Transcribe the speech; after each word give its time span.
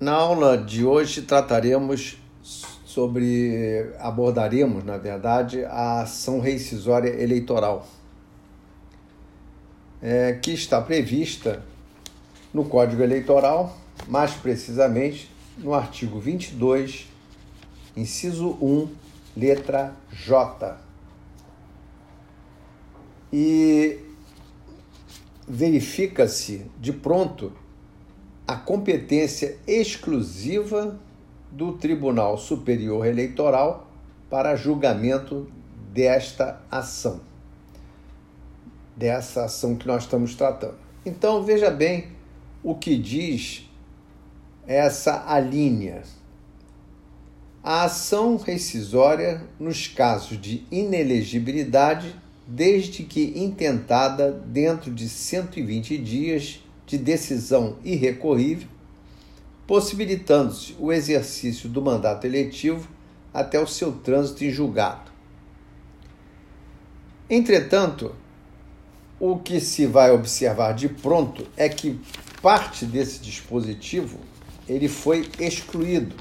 Na 0.00 0.12
aula 0.12 0.56
de 0.56 0.84
hoje 0.84 1.22
trataremos 1.22 2.18
sobre, 2.86 3.92
abordaremos, 3.98 4.84
na 4.84 4.96
verdade, 4.96 5.64
a 5.64 6.02
ação 6.02 6.38
rescisória 6.38 7.20
eleitoral, 7.20 7.84
é, 10.00 10.34
que 10.34 10.52
está 10.52 10.80
prevista 10.80 11.64
no 12.54 12.64
Código 12.64 13.02
Eleitoral, 13.02 13.76
mais 14.06 14.34
precisamente 14.34 15.28
no 15.56 15.74
artigo 15.74 16.20
22, 16.20 17.08
inciso 17.96 18.56
1, 18.62 18.88
letra 19.36 19.96
J. 20.12 20.78
E 23.32 23.98
verifica-se 25.48 26.70
de 26.78 26.92
pronto 26.92 27.52
a 28.48 28.56
competência 28.56 29.58
exclusiva 29.66 30.98
do 31.52 31.74
Tribunal 31.74 32.38
Superior 32.38 33.04
Eleitoral 33.04 33.90
para 34.30 34.56
julgamento 34.56 35.52
desta 35.92 36.58
ação, 36.70 37.20
dessa 38.96 39.44
ação 39.44 39.76
que 39.76 39.86
nós 39.86 40.04
estamos 40.04 40.34
tratando. 40.34 40.76
Então, 41.04 41.44
veja 41.44 41.70
bem 41.70 42.08
o 42.62 42.74
que 42.74 42.96
diz 42.96 43.68
essa 44.66 45.30
alínea. 45.30 46.02
A 47.62 47.84
ação 47.84 48.38
rescisória 48.38 49.42
nos 49.60 49.86
casos 49.88 50.40
de 50.40 50.66
inelegibilidade, 50.70 52.16
desde 52.46 53.02
que 53.02 53.38
intentada 53.38 54.32
dentro 54.32 54.90
de 54.90 55.06
120 55.06 55.98
dias 55.98 56.62
de 56.88 56.96
decisão 56.96 57.76
irrecorrível, 57.84 58.66
possibilitando-se 59.66 60.74
o 60.80 60.90
exercício 60.90 61.68
do 61.68 61.82
mandato 61.82 62.26
eletivo 62.26 62.88
até 63.32 63.60
o 63.60 63.66
seu 63.66 63.92
trânsito 63.92 64.42
em 64.42 64.50
julgado. 64.50 65.12
Entretanto, 67.28 68.14
o 69.20 69.38
que 69.38 69.60
se 69.60 69.84
vai 69.84 70.10
observar 70.10 70.72
de 70.72 70.88
pronto 70.88 71.46
é 71.58 71.68
que 71.68 72.00
parte 72.40 72.86
desse 72.86 73.20
dispositivo 73.20 74.18
ele 74.66 74.88
foi 74.88 75.28
excluído 75.38 76.16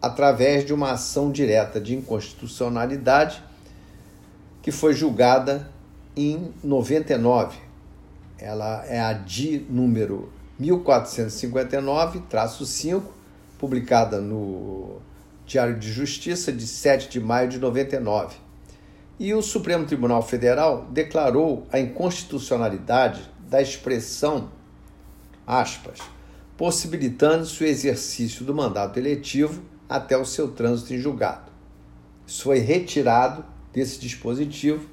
através 0.00 0.64
de 0.64 0.72
uma 0.72 0.92
ação 0.92 1.32
direta 1.32 1.80
de 1.80 1.94
inconstitucionalidade 1.94 3.42
que 4.62 4.70
foi 4.70 4.94
julgada 4.94 5.72
em 6.16 6.52
99 6.62 7.71
ela 8.42 8.84
é 8.86 9.00
a 9.00 9.12
DI 9.12 9.64
número 9.70 10.32
1459-5, 10.60 13.02
publicada 13.58 14.20
no 14.20 15.00
Diário 15.46 15.78
de 15.78 15.92
Justiça 15.92 16.52
de 16.52 16.66
7 16.66 17.08
de 17.08 17.20
maio 17.20 17.48
de 17.48 17.58
99. 17.58 18.36
E 19.18 19.32
o 19.32 19.40
Supremo 19.42 19.86
Tribunal 19.86 20.22
Federal 20.22 20.86
declarou 20.90 21.66
a 21.70 21.78
inconstitucionalidade 21.78 23.30
da 23.48 23.62
expressão 23.62 24.50
aspas, 25.46 26.00
possibilitando-se 26.56 27.62
o 27.62 27.66
exercício 27.66 28.44
do 28.44 28.52
mandato 28.54 28.98
eletivo 28.98 29.62
até 29.88 30.16
o 30.16 30.24
seu 30.24 30.48
trânsito 30.48 30.94
em 30.94 30.98
julgado. 30.98 31.52
Isso 32.26 32.42
foi 32.44 32.58
retirado 32.58 33.44
desse 33.72 34.00
dispositivo 34.00 34.88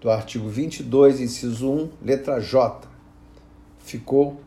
do 0.00 0.10
artigo 0.10 0.48
22, 0.48 1.20
inciso 1.20 1.70
1, 1.70 1.90
letra 2.02 2.40
J. 2.40 2.88
Ficou 3.80 4.40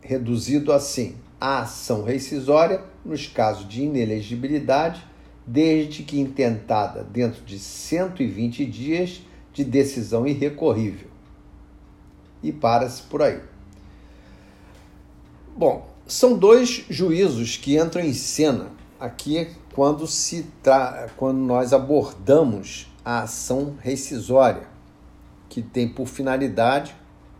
reduzido 0.00 0.72
assim: 0.72 1.16
a 1.40 1.60
ação 1.60 2.04
rescisória 2.04 2.82
nos 3.04 3.26
casos 3.26 3.68
de 3.68 3.82
inelegibilidade, 3.82 5.04
desde 5.46 6.02
que 6.02 6.20
intentada 6.20 7.02
dentro 7.02 7.42
de 7.44 7.58
120 7.58 8.64
dias 8.66 9.22
de 9.52 9.64
decisão 9.64 10.26
irrecorrível. 10.26 11.08
E 12.42 12.52
para-se 12.52 13.02
por 13.02 13.22
aí. 13.22 13.40
Bom, 15.56 15.88
são 16.06 16.36
dois 16.36 16.84
juízos 16.90 17.56
que 17.56 17.78
entram 17.78 18.02
em 18.02 18.12
cena 18.12 18.70
aqui 18.98 19.48
quando 19.72 20.06
se 20.06 20.42
tra... 20.62 21.08
quando 21.16 21.38
nós 21.38 21.72
abordamos 21.72 22.92
a 23.04 23.22
ação 23.22 23.76
rescisória 23.80 24.73
que 25.54 25.62
tem 25.62 25.86
por 25.86 26.08
finalidade, 26.08 26.96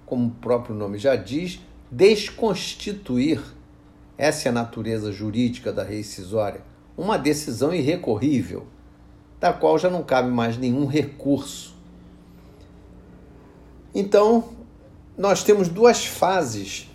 como 0.06 0.28
o 0.28 0.30
próprio 0.30 0.72
nome 0.72 0.98
já 0.98 1.16
diz, 1.16 1.58
desconstituir 1.90 3.42
essa 4.16 4.48
é 4.48 4.50
a 4.50 4.52
natureza 4.52 5.10
jurídica 5.10 5.72
da 5.72 5.82
rescisória, 5.82 6.60
uma 6.96 7.18
decisão 7.18 7.74
irrecorrível, 7.74 8.68
da 9.40 9.52
qual 9.52 9.76
já 9.76 9.90
não 9.90 10.04
cabe 10.04 10.30
mais 10.30 10.56
nenhum 10.56 10.86
recurso. 10.86 11.74
Então, 13.92 14.50
nós 15.18 15.42
temos 15.42 15.68
duas 15.68 16.06
fases 16.06 16.88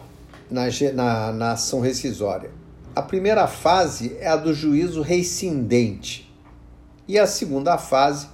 na, 0.49 0.67
na, 0.93 1.33
na 1.33 1.51
ação 1.51 1.81
rescisória. 1.81 2.49
A 2.95 3.01
primeira 3.01 3.45
fase 3.45 4.15
é 4.21 4.29
a 4.29 4.37
do 4.37 4.53
juízo 4.53 5.01
rescindente 5.01 6.33
e 7.05 7.19
a 7.19 7.27
segunda 7.27 7.77
fase, 7.77 8.29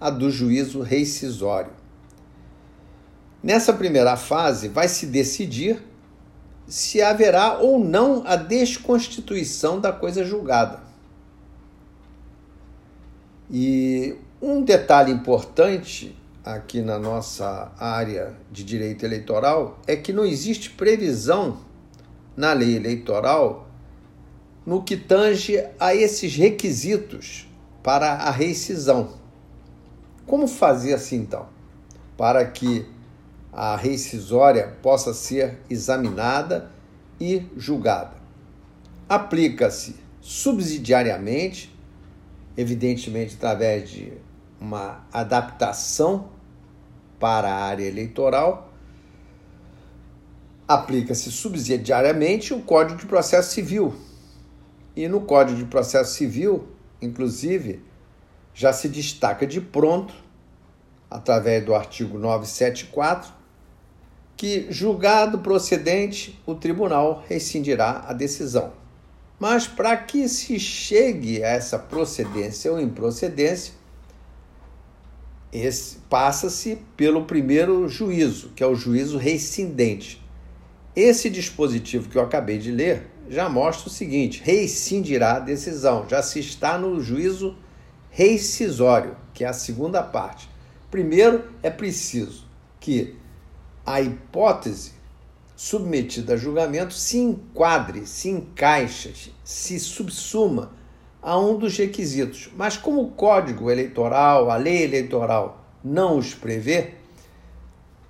a 0.00 0.08
do 0.08 0.30
juízo 0.30 0.80
rescisório. 0.80 1.81
Nessa 3.42 3.72
primeira 3.72 4.16
fase, 4.16 4.68
vai 4.68 4.86
se 4.86 5.06
decidir 5.06 5.82
se 6.66 7.02
haverá 7.02 7.58
ou 7.58 7.78
não 7.78 8.22
a 8.24 8.36
desconstituição 8.36 9.80
da 9.80 9.92
coisa 9.92 10.24
julgada. 10.24 10.80
E 13.50 14.16
um 14.40 14.62
detalhe 14.62 15.12
importante 15.12 16.16
aqui 16.44 16.80
na 16.80 16.98
nossa 16.98 17.72
área 17.78 18.34
de 18.50 18.64
direito 18.64 19.04
eleitoral 19.04 19.78
é 19.86 19.96
que 19.96 20.12
não 20.12 20.24
existe 20.24 20.70
previsão 20.70 21.58
na 22.36 22.52
lei 22.52 22.76
eleitoral 22.76 23.68
no 24.64 24.82
que 24.82 24.96
tange 24.96 25.62
a 25.78 25.94
esses 25.94 26.34
requisitos 26.36 27.48
para 27.82 28.12
a 28.12 28.30
rescisão. 28.30 29.10
Como 30.26 30.46
fazer 30.46 30.94
assim 30.94 31.16
então? 31.16 31.46
Para 32.16 32.44
que 32.46 32.86
a 33.52 33.76
rescisória 33.76 34.66
possa 34.80 35.12
ser 35.12 35.58
examinada 35.68 36.70
e 37.20 37.46
julgada. 37.56 38.16
Aplica-se 39.08 39.96
subsidiariamente, 40.20 41.76
evidentemente 42.56 43.34
através 43.34 43.90
de 43.90 44.12
uma 44.58 45.04
adaptação 45.12 46.30
para 47.20 47.52
a 47.52 47.64
área 47.64 47.84
eleitoral, 47.84 48.72
aplica-se 50.66 51.30
subsidiariamente 51.30 52.54
o 52.54 52.62
Código 52.62 52.98
de 52.98 53.06
Processo 53.06 53.52
Civil. 53.52 53.94
E 54.96 55.06
no 55.08 55.20
Código 55.22 55.58
de 55.58 55.64
Processo 55.66 56.14
Civil, 56.14 56.68
inclusive, 57.00 57.84
já 58.54 58.72
se 58.72 58.88
destaca 58.88 59.46
de 59.46 59.60
pronto, 59.60 60.14
através 61.10 61.64
do 61.64 61.74
artigo 61.74 62.18
974, 62.18 63.41
que, 64.42 64.66
julgado 64.70 65.38
procedente, 65.38 66.36
o 66.44 66.52
tribunal 66.52 67.22
rescindirá 67.28 68.04
a 68.08 68.12
decisão. 68.12 68.72
Mas 69.38 69.68
para 69.68 69.96
que 69.96 70.28
se 70.28 70.58
chegue 70.58 71.44
a 71.44 71.50
essa 71.50 71.78
procedência 71.78 72.72
ou 72.72 72.80
improcedência, 72.80 73.72
passa-se 76.10 76.76
pelo 76.96 77.24
primeiro 77.24 77.88
juízo, 77.88 78.50
que 78.56 78.64
é 78.64 78.66
o 78.66 78.74
juízo 78.74 79.16
rescindente. 79.16 80.20
Esse 80.96 81.30
dispositivo 81.30 82.08
que 82.08 82.18
eu 82.18 82.22
acabei 82.22 82.58
de 82.58 82.72
ler 82.72 83.06
já 83.28 83.48
mostra 83.48 83.86
o 83.86 83.92
seguinte: 83.92 84.42
rescindirá 84.44 85.36
a 85.36 85.38
decisão, 85.38 86.04
já 86.08 86.20
se 86.20 86.40
está 86.40 86.76
no 86.76 87.00
juízo 87.00 87.56
rescisório, 88.10 89.16
que 89.32 89.44
é 89.44 89.46
a 89.46 89.52
segunda 89.52 90.02
parte. 90.02 90.50
Primeiro, 90.90 91.44
é 91.62 91.70
preciso 91.70 92.44
que 92.80 93.21
a 93.84 94.00
hipótese 94.00 94.92
submetida 95.56 96.34
a 96.34 96.36
julgamento 96.36 96.94
se 96.94 97.18
enquadre, 97.18 98.06
se 98.06 98.28
encaixe, 98.28 99.32
se 99.44 99.78
subsuma 99.78 100.72
a 101.20 101.38
um 101.38 101.56
dos 101.56 101.76
requisitos. 101.78 102.50
Mas 102.56 102.76
como 102.76 103.02
o 103.02 103.10
Código 103.10 103.70
Eleitoral, 103.70 104.50
a 104.50 104.56
lei 104.56 104.82
eleitoral 104.82 105.64
não 105.84 106.18
os 106.18 106.34
prevê, 106.34 106.94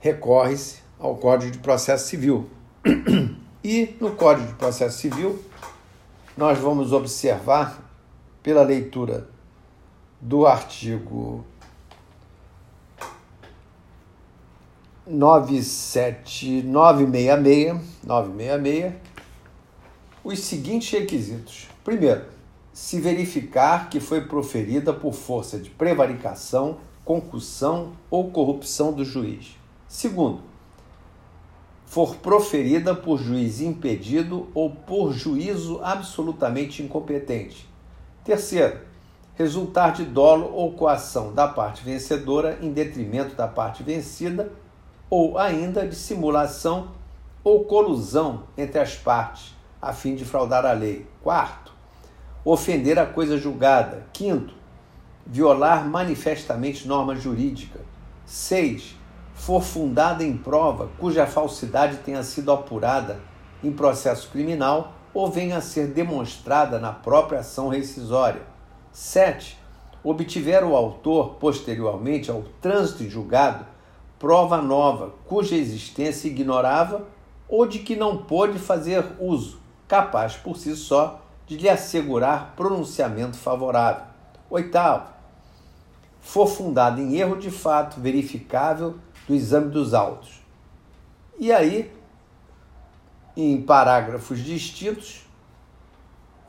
recorre-se 0.00 0.78
ao 0.98 1.16
Código 1.16 1.52
de 1.52 1.58
Processo 1.58 2.08
Civil. 2.08 2.48
E 3.64 3.94
no 4.00 4.16
Código 4.16 4.48
de 4.48 4.54
Processo 4.54 4.98
Civil, 4.98 5.40
nós 6.36 6.58
vamos 6.58 6.92
observar, 6.92 7.80
pela 8.42 8.64
leitura 8.64 9.28
do 10.20 10.48
artigo 10.48 11.44
97966, 15.06 17.81
966, 18.04 18.94
os 20.22 20.38
seguintes 20.38 20.93
requisitos. 20.93 21.66
Primeiro, 21.82 22.26
se 22.72 23.00
verificar 23.00 23.90
que 23.90 23.99
foi 23.99 24.20
proferida 24.22 24.93
por 24.93 25.12
força 25.12 25.58
de 25.58 25.70
prevaricação, 25.70 26.76
concussão 27.04 27.94
ou 28.08 28.31
corrupção 28.31 28.93
do 28.93 29.04
juiz. 29.04 29.56
Segundo, 29.88 30.40
for 31.84 32.14
proferida 32.16 32.94
por 32.94 33.19
juiz 33.19 33.60
impedido 33.60 34.48
ou 34.55 34.70
por 34.70 35.12
juízo 35.12 35.81
absolutamente 35.82 36.81
incompetente. 36.82 37.69
Terceiro, 38.25 38.78
resultar 39.34 39.90
de 39.90 40.05
dolo 40.05 40.55
ou 40.55 40.72
coação 40.72 41.34
da 41.34 41.48
parte 41.48 41.84
vencedora 41.84 42.58
em 42.62 42.72
detrimento 42.72 43.34
da 43.34 43.48
parte 43.48 43.82
vencida, 43.82 44.52
ou 45.12 45.36
ainda 45.36 45.86
de 45.86 45.94
simulação 45.94 46.88
ou 47.44 47.66
colusão 47.66 48.44
entre 48.56 48.78
as 48.78 48.94
partes, 48.94 49.54
a 49.80 49.92
fim 49.92 50.14
de 50.14 50.24
fraudar 50.24 50.64
a 50.64 50.72
lei. 50.72 51.06
Quarto, 51.22 51.70
ofender 52.42 52.98
a 52.98 53.04
coisa 53.04 53.36
julgada. 53.36 54.06
Quinto, 54.10 54.54
violar 55.26 55.86
manifestamente 55.86 56.88
norma 56.88 57.14
jurídica. 57.14 57.78
Seis, 58.24 58.96
for 59.34 59.62
fundada 59.62 60.24
em 60.24 60.34
prova 60.34 60.88
cuja 60.98 61.26
falsidade 61.26 61.98
tenha 61.98 62.22
sido 62.22 62.50
apurada 62.50 63.20
em 63.62 63.70
processo 63.70 64.30
criminal 64.30 64.94
ou 65.12 65.30
venha 65.30 65.58
a 65.58 65.60
ser 65.60 65.88
demonstrada 65.88 66.78
na 66.78 66.90
própria 66.90 67.40
ação 67.40 67.68
rescisória. 67.68 68.40
7. 68.92 69.58
Obtiver 70.02 70.64
o 70.64 70.74
autor, 70.74 71.34
posteriormente 71.34 72.30
ao 72.30 72.44
trânsito 72.62 73.06
julgado, 73.10 73.71
prova 74.22 74.62
nova 74.62 75.14
cuja 75.26 75.56
existência 75.56 76.28
ignorava 76.28 77.08
ou 77.48 77.66
de 77.66 77.80
que 77.80 77.96
não 77.96 78.19
pôde 78.19 78.56
fazer 78.56 79.04
uso, 79.19 79.58
capaz 79.88 80.36
por 80.36 80.56
si 80.56 80.76
só 80.76 81.20
de 81.44 81.56
lhe 81.56 81.69
assegurar 81.69 82.54
pronunciamento 82.56 83.36
favorável. 83.36 84.04
Oitavo, 84.48 85.10
for 86.20 86.46
fundado 86.46 87.00
em 87.00 87.16
erro 87.16 87.36
de 87.36 87.50
fato 87.50 88.00
verificável 88.00 88.94
do 89.26 89.34
exame 89.34 89.72
dos 89.72 89.92
autos. 89.92 90.40
E 91.36 91.50
aí, 91.50 91.92
em 93.36 93.60
parágrafos 93.60 94.38
distintos, 94.38 95.26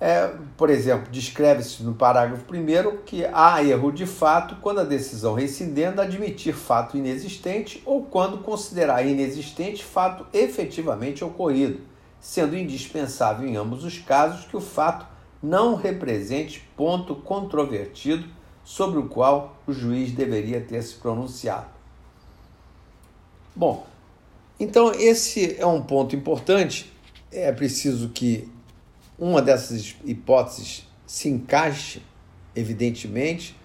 é, 0.06 0.34
por 0.58 0.70
exemplo, 0.70 1.10
descreve-se 1.10 1.82
no 1.82 1.94
parágrafo 1.94 2.44
1 2.54 3.04
que 3.06 3.24
há 3.24 3.64
erro 3.64 3.90
de 3.90 4.06
fato 4.06 4.58
quando 4.62 4.82
a 4.82 4.84
decisão 4.84 5.34
rescindendo 5.34 6.02
admitir 6.02 6.54
fato 6.54 6.98
inexistente 6.98 7.82
ou 7.86 8.04
quando 8.04 8.40
considerar 8.40 9.08
inexistente 9.08 9.82
fato 9.82 10.28
efetivamente 10.34 11.24
ocorrido, 11.24 11.80
sendo 12.20 12.58
indispensável 12.58 13.48
em 13.48 13.56
ambos 13.56 13.86
os 13.86 13.98
casos 13.98 14.44
que 14.44 14.58
o 14.58 14.60
fato 14.60 15.06
não 15.42 15.76
represente 15.76 16.68
ponto 16.76 17.16
controvertido 17.16 18.28
sobre 18.62 19.00
o 19.00 19.08
qual 19.08 19.56
o 19.66 19.72
juiz 19.72 20.12
deveria 20.12 20.60
ter 20.60 20.82
se 20.84 20.96
pronunciado. 20.96 21.68
Bom, 23.56 23.88
então 24.60 24.92
esse 24.92 25.56
é 25.58 25.66
um 25.66 25.82
ponto 25.82 26.14
importante. 26.14 26.92
É 27.32 27.54
preciso 27.54 28.10
que 28.10 28.52
uma 29.18 29.42
dessas 29.42 29.95
hipóteses 30.04 30.88
se 31.06 31.30
encaixe, 31.30 32.01
evidentemente, 32.56 33.56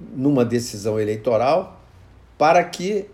numa 0.00 0.44
decisão 0.44 0.98
eleitoral 0.98 1.82
para 2.36 2.62
que 2.64 3.06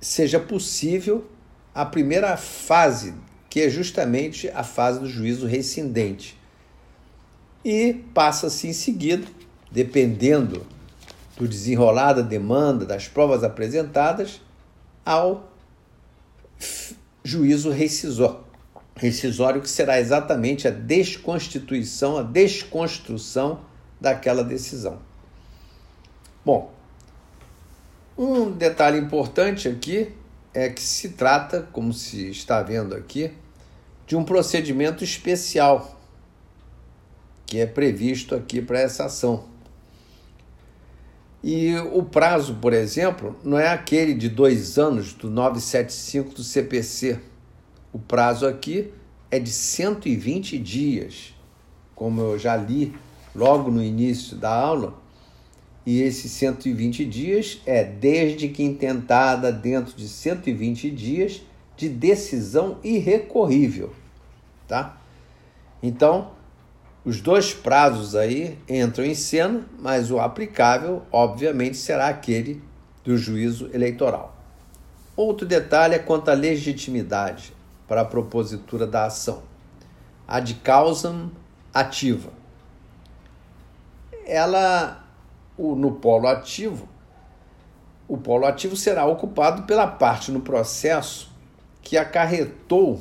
seja 0.00 0.38
possível 0.38 1.26
a 1.74 1.84
primeira 1.84 2.36
fase, 2.36 3.14
que 3.48 3.60
é 3.60 3.70
justamente 3.70 4.48
a 4.50 4.64
fase 4.64 5.00
do 5.00 5.08
juízo 5.08 5.46
rescindente. 5.46 6.36
E 7.64 7.94
passa-se 8.14 8.68
em 8.68 8.72
seguida, 8.72 9.26
dependendo 9.70 10.66
do 11.36 11.46
desenrolar 11.46 12.14
da 12.14 12.22
demanda, 12.22 12.84
das 12.84 13.06
provas 13.06 13.44
apresentadas, 13.44 14.40
ao 15.04 15.50
juízo 17.22 17.70
rescisório 17.70 18.47
rescisório, 18.98 19.62
que 19.62 19.70
será 19.70 19.98
exatamente 19.98 20.68
a 20.68 20.70
desconstituição, 20.70 22.18
a 22.18 22.22
desconstrução 22.22 23.60
daquela 24.00 24.44
decisão. 24.44 24.98
Bom, 26.44 26.72
um 28.16 28.50
detalhe 28.50 28.98
importante 28.98 29.68
aqui 29.68 30.12
é 30.52 30.68
que 30.68 30.82
se 30.82 31.10
trata, 31.10 31.68
como 31.72 31.92
se 31.92 32.30
está 32.30 32.62
vendo 32.62 32.94
aqui, 32.94 33.32
de 34.06 34.16
um 34.16 34.24
procedimento 34.24 35.04
especial 35.04 35.96
que 37.46 37.58
é 37.58 37.66
previsto 37.66 38.34
aqui 38.34 38.60
para 38.60 38.80
essa 38.80 39.06
ação. 39.06 39.44
E 41.42 41.74
o 41.92 42.02
prazo, 42.02 42.56
por 42.56 42.72
exemplo, 42.72 43.38
não 43.44 43.58
é 43.58 43.68
aquele 43.68 44.12
de 44.12 44.28
dois 44.28 44.78
anos 44.78 45.12
do 45.12 45.30
975 45.30 46.34
do 46.34 46.42
CPC, 46.42 47.20
o 47.92 47.98
prazo 47.98 48.46
aqui 48.46 48.92
é 49.30 49.38
de 49.38 49.50
120 49.50 50.58
dias, 50.58 51.34
como 51.94 52.20
eu 52.20 52.38
já 52.38 52.56
li 52.56 52.94
logo 53.34 53.70
no 53.70 53.82
início 53.82 54.36
da 54.36 54.52
aula, 54.52 54.94
e 55.86 56.02
esses 56.02 56.30
120 56.32 57.04
dias 57.06 57.62
é 57.64 57.82
desde 57.82 58.48
que 58.48 58.62
intentada 58.62 59.50
dentro 59.50 59.96
de 59.96 60.06
120 60.06 60.90
dias 60.90 61.42
de 61.76 61.88
decisão 61.88 62.78
irrecorrível, 62.84 63.92
tá? 64.66 65.00
Então, 65.82 66.32
os 67.04 67.20
dois 67.20 67.54
prazos 67.54 68.14
aí 68.14 68.58
entram 68.68 69.04
em 69.04 69.14
cena, 69.14 69.64
mas 69.78 70.10
o 70.10 70.18
aplicável, 70.18 71.02
obviamente, 71.10 71.76
será 71.76 72.08
aquele 72.08 72.60
do 73.02 73.16
juízo 73.16 73.70
eleitoral. 73.72 74.36
Outro 75.16 75.46
detalhe 75.46 75.94
é 75.94 75.98
quanto 75.98 76.28
à 76.28 76.34
legitimidade 76.34 77.56
para 77.88 78.02
a 78.02 78.04
propositura 78.04 78.86
da 78.86 79.06
ação. 79.06 79.42
Ad 80.26 80.54
causam 80.56 81.32
ativa. 81.72 82.30
Ela, 84.26 85.02
no 85.58 85.92
polo 85.92 86.28
ativo, 86.28 86.86
o 88.06 88.18
polo 88.18 88.46
ativo 88.46 88.76
será 88.76 89.06
ocupado 89.06 89.62
pela 89.62 89.86
parte 89.86 90.30
no 90.30 90.40
processo 90.40 91.32
que 91.82 91.96
acarretou 91.96 93.00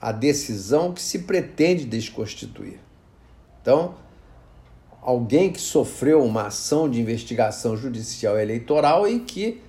a 0.00 0.12
decisão 0.12 0.92
que 0.92 1.00
se 1.00 1.20
pretende 1.20 1.84
desconstituir. 1.84 2.80
Então, 3.62 3.94
alguém 5.00 5.52
que 5.52 5.60
sofreu 5.60 6.22
uma 6.22 6.48
ação 6.48 6.90
de 6.90 7.00
investigação 7.00 7.76
judicial 7.76 8.38
eleitoral 8.38 9.08
e 9.08 9.20
que 9.20 9.62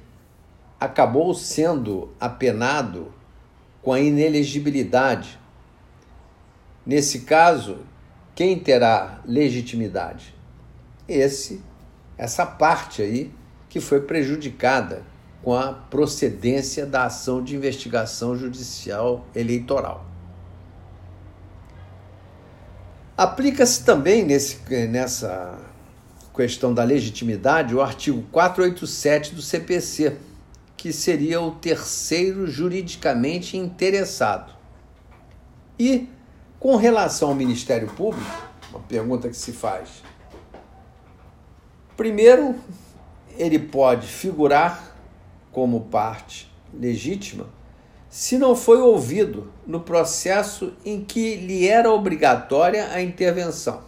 acabou 0.80 1.34
sendo 1.34 2.10
apenado 2.20 3.14
com 3.86 3.94
a 3.94 4.00
inelegibilidade. 4.00 5.40
Nesse 6.84 7.20
caso, 7.20 7.86
quem 8.34 8.58
terá 8.58 9.22
legitimidade? 9.24 10.34
Esse, 11.08 11.62
essa 12.18 12.48
parte 12.48 13.04
aí 13.04 13.32
que 13.70 13.80
foi 13.80 14.02
prejudicada 14.02 15.04
com 15.44 15.54
a 15.54 15.72
procedência 15.72 16.84
da 16.84 17.06
ação 17.06 17.44
de 17.44 17.56
investigação 17.56 18.36
judicial 18.36 19.28
eleitoral. 19.36 20.04
Aplica-se 23.16 23.84
também 23.84 24.26
nesse, 24.26 24.58
nessa 24.88 25.60
questão 26.36 26.74
da 26.74 26.84
legitimidade 26.84 27.76
o 27.76 27.84
artigo 27.84 28.24
487 28.32 29.36
do 29.36 29.44
CPC, 29.44 30.18
que 30.86 30.94
seria 30.94 31.42
o 31.42 31.50
terceiro 31.50 32.46
juridicamente 32.46 33.58
interessado. 33.58 34.54
E 35.80 36.08
com 36.60 36.76
relação 36.76 37.30
ao 37.30 37.34
Ministério 37.34 37.88
Público, 37.88 38.30
uma 38.70 38.82
pergunta 38.82 39.28
que 39.28 39.36
se 39.36 39.52
faz. 39.52 40.04
Primeiro, 41.98 42.54
ele 43.36 43.58
pode 43.58 44.06
figurar 44.06 44.96
como 45.52 45.86
parte 45.86 46.54
legítima 46.72 47.48
se 48.08 48.38
não 48.38 48.56
foi 48.56 48.80
ouvido 48.80 49.52
no 49.66 49.80
processo 49.80 50.72
em 50.86 51.04
que 51.04 51.36
lhe 51.36 51.68
era 51.68 51.92
obrigatória 51.92 52.92
a 52.92 53.02
intervenção. 53.02 53.82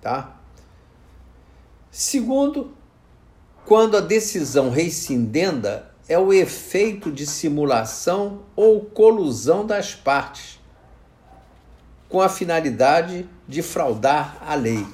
Tá? 0.00 0.38
Segundo, 1.90 2.72
quando 3.66 3.96
a 3.96 4.00
decisão 4.00 4.70
rescindenda 4.70 5.87
é 6.08 6.18
o 6.18 6.32
efeito 6.32 7.12
de 7.12 7.26
simulação 7.26 8.40
ou 8.56 8.80
colusão 8.80 9.66
das 9.66 9.94
partes, 9.94 10.58
com 12.08 12.22
a 12.22 12.28
finalidade 12.28 13.28
de 13.46 13.60
fraudar 13.60 14.38
a 14.40 14.54
lei. 14.54 14.86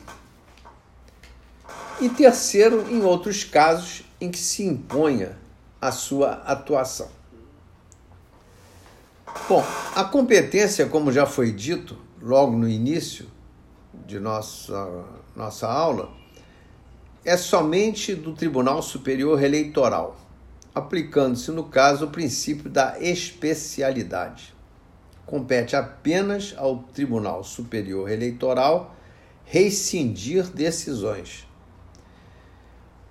E 2.01 2.09
terceiro, 2.09 2.91
em 2.91 3.03
outros 3.03 3.45
casos 3.45 4.03
em 4.21 4.31
que 4.31 4.39
se 4.39 4.65
imponha 4.65 5.39
a 5.81 5.93
sua 5.93 6.43
atuação. 6.45 7.09
Bom, 9.49 9.65
a 9.95 10.03
competência, 10.03 10.87
como 10.87 11.13
já 11.13 11.27
foi 11.27 11.53
dito 11.53 11.97
logo 12.21 12.57
no 12.57 12.69
início 12.69 13.27
de 14.07 14.19
nossa, 14.19 15.05
nossa 15.37 15.69
aula, 15.69 16.11
é 17.25 17.37
somente 17.37 18.15
do 18.15 18.33
Tribunal 18.33 18.83
Superior 18.83 19.43
Eleitoral, 19.43 20.17
aplicando-se, 20.75 21.51
no 21.51 21.65
caso, 21.65 22.07
o 22.07 22.11
princípio 22.11 22.69
da 22.69 22.99
especialidade. 23.01 24.55
Compete 25.25 25.77
apenas 25.77 26.55
ao 26.57 26.79
Tribunal 26.79 27.45
Superior 27.45 28.11
Eleitoral 28.11 28.95
rescindir 29.45 30.51
decisões. 30.51 31.47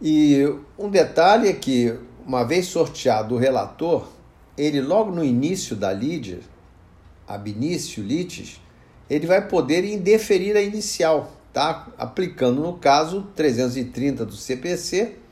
E 0.01 0.43
um 0.77 0.89
detalhe 0.89 1.47
é 1.47 1.53
que, 1.53 1.97
uma 2.25 2.43
vez 2.43 2.67
sorteado 2.67 3.35
o 3.35 3.37
relator, 3.37 4.07
ele 4.57 4.81
logo 4.81 5.11
no 5.11 5.23
início 5.23 5.75
da 5.75 5.93
lide, 5.93 6.41
ab 7.27 7.49
initio 7.49 8.03
litis, 8.03 8.59
ele 9.09 9.25
vai 9.25 9.47
poder 9.47 9.85
indeferir 9.85 10.55
a 10.55 10.61
inicial, 10.61 11.31
tá? 11.51 11.87
aplicando 11.97 12.61
no 12.61 12.73
caso 12.73 13.27
330 13.35 14.25
do 14.25 14.35
CPC, 14.35 15.22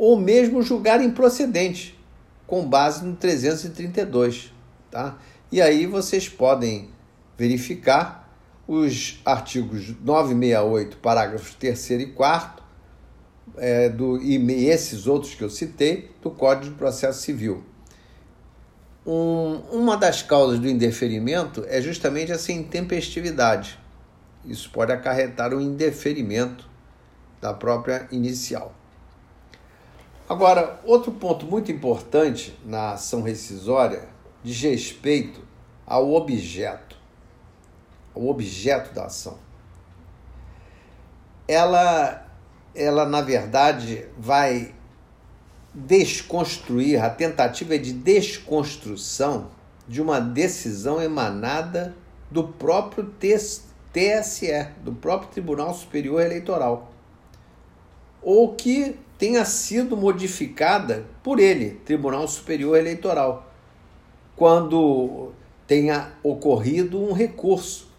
ou 0.00 0.18
mesmo 0.18 0.62
julgar 0.62 1.02
improcedente, 1.02 1.98
com 2.46 2.66
base 2.66 3.04
no 3.04 3.14
332. 3.14 4.52
Tá? 4.90 5.18
E 5.52 5.60
aí 5.60 5.84
vocês 5.84 6.28
podem 6.28 6.88
verificar 7.36 8.28
os 8.66 9.20
artigos 9.24 9.94
968, 10.02 10.96
parágrafos 10.96 11.54
3 11.54 11.90
e 11.90 12.06
4, 12.06 12.62
é, 13.58 13.88
do, 13.88 14.22
e 14.22 14.66
esses 14.66 15.06
outros 15.06 15.34
que 15.34 15.42
eu 15.42 15.50
citei, 15.50 16.10
do 16.22 16.30
Código 16.30 16.72
de 16.72 16.78
Processo 16.78 17.20
Civil 17.20 17.64
um, 19.06 19.60
uma 19.72 19.96
das 19.96 20.22
causas 20.22 20.58
do 20.58 20.68
indeferimento 20.68 21.64
é 21.68 21.80
justamente 21.80 22.32
essa 22.32 22.52
intempestividade. 22.52 23.78
Isso 24.44 24.70
pode 24.70 24.92
acarretar 24.92 25.52
o 25.54 25.60
indeferimento 25.60 26.68
da 27.40 27.52
própria 27.52 28.06
inicial. 28.10 28.74
Agora, 30.30 30.78
outro 30.84 31.10
ponto 31.10 31.44
muito 31.44 31.72
importante 31.72 32.56
na 32.64 32.92
ação 32.92 33.22
rescisória 33.22 34.08
diz 34.44 34.62
respeito 34.62 35.42
ao 35.84 36.12
objeto, 36.12 36.96
ao 38.14 38.28
objeto 38.28 38.94
da 38.94 39.06
ação. 39.06 39.38
Ela, 41.48 42.28
ela 42.76 43.04
na 43.06 43.20
verdade, 43.20 44.06
vai 44.16 44.72
desconstruir, 45.74 47.02
a 47.02 47.10
tentativa 47.10 47.74
é 47.74 47.78
de 47.78 47.92
desconstrução 47.92 49.48
de 49.88 50.00
uma 50.00 50.20
decisão 50.20 51.02
emanada 51.02 51.92
do 52.30 52.46
próprio 52.46 53.12
TSE, 53.92 54.68
do 54.84 54.92
próprio 54.92 55.32
Tribunal 55.32 55.74
Superior 55.74 56.22
Eleitoral, 56.22 56.92
ou 58.22 58.54
que 58.54 58.96
tenha 59.20 59.44
sido 59.44 59.98
modificada 59.98 61.04
por 61.22 61.38
ele, 61.38 61.72
Tribunal 61.84 62.26
Superior 62.26 62.78
Eleitoral, 62.78 63.52
quando 64.34 65.32
tenha 65.66 66.14
ocorrido 66.22 66.98
um 66.98 67.12
recurso 67.12 67.90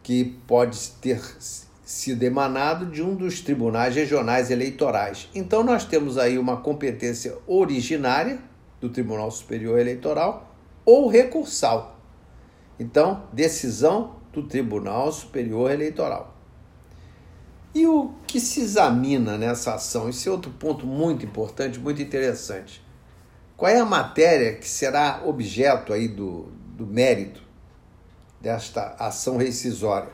que 0.00 0.24
pode 0.46 0.78
ter 1.00 1.20
sido 1.82 2.22
emanado 2.22 2.86
de 2.86 3.02
um 3.02 3.16
dos 3.16 3.40
tribunais 3.40 3.96
regionais 3.96 4.48
eleitorais. 4.48 5.28
Então, 5.34 5.64
nós 5.64 5.84
temos 5.84 6.16
aí 6.16 6.38
uma 6.38 6.58
competência 6.58 7.36
originária 7.44 8.38
do 8.80 8.88
Tribunal 8.88 9.32
Superior 9.32 9.76
Eleitoral 9.80 10.54
ou 10.84 11.08
recursal. 11.08 11.98
Então, 12.78 13.24
decisão 13.32 14.20
do 14.32 14.44
Tribunal 14.44 15.10
Superior 15.10 15.72
Eleitoral. 15.72 16.37
E 17.74 17.86
o 17.86 18.12
que 18.26 18.40
se 18.40 18.60
examina 18.60 19.36
nessa 19.36 19.74
ação? 19.74 20.08
Esse 20.08 20.28
é 20.28 20.32
outro 20.32 20.50
ponto 20.50 20.86
muito 20.86 21.24
importante, 21.24 21.78
muito 21.78 22.00
interessante. 22.00 22.84
Qual 23.56 23.70
é 23.70 23.78
a 23.78 23.84
matéria 23.84 24.54
que 24.54 24.68
será 24.68 25.22
objeto 25.24 25.92
aí 25.92 26.08
do, 26.08 26.48
do 26.76 26.86
mérito 26.86 27.42
desta 28.40 28.94
ação 28.98 29.36
rescisória? 29.36 30.10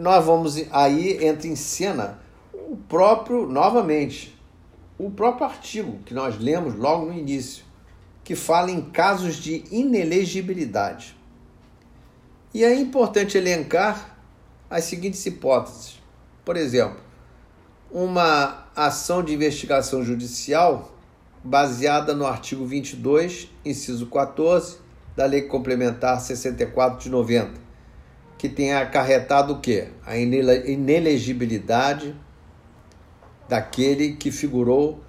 nós 0.00 0.24
vamos 0.24 0.56
aí 0.70 1.24
entra 1.24 1.46
em 1.46 1.54
cena 1.54 2.18
o 2.54 2.76
próprio, 2.76 3.46
novamente, 3.46 4.38
o 4.98 5.10
próprio 5.10 5.46
artigo 5.46 5.98
que 6.04 6.14
nós 6.14 6.38
lemos 6.38 6.74
logo 6.74 7.06
no 7.06 7.12
início, 7.12 7.64
que 8.24 8.34
fala 8.34 8.70
em 8.70 8.80
casos 8.80 9.36
de 9.36 9.64
inelegibilidade. 9.70 11.16
E 12.54 12.64
é 12.64 12.74
importante 12.74 13.36
elencar 13.36 14.18
as 14.70 14.84
seguintes 14.84 15.26
hipóteses. 15.26 16.00
Por 16.44 16.56
exemplo, 16.56 17.00
uma 17.90 18.68
ação 18.74 19.22
de 19.22 19.34
investigação 19.34 20.04
judicial 20.04 20.94
baseada 21.42 22.14
no 22.14 22.24
artigo 22.24 22.64
22, 22.64 23.50
inciso 23.64 24.06
14 24.06 24.78
da 25.16 25.26
Lei 25.26 25.42
Complementar 25.42 26.20
64 26.20 27.00
de 27.00 27.10
90, 27.10 27.60
que 28.38 28.48
tenha 28.48 28.80
acarretado 28.80 29.54
o 29.54 29.60
quê? 29.60 29.88
A 30.06 30.16
inelegibilidade 30.16 32.14
daquele 33.48 34.12
que 34.12 34.30
figurou 34.30 35.02